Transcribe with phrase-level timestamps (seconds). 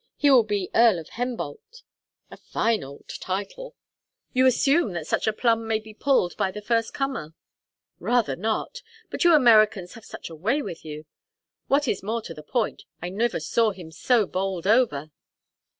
[0.17, 1.83] He will be Earl of Hembolt
[2.31, 3.75] a fine old title."
[4.33, 7.35] "You assume that such a plum may be pulled by the first comer."
[7.99, 8.81] "Rather not!
[9.11, 11.05] But you Americans have such a way with you!
[11.67, 15.11] What is more to the point, I never saw him so bowled over."